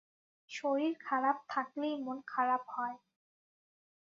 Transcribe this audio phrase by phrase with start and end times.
[0.49, 2.97] শরীর খারাপ থাকলেই মন খারাপ হয়।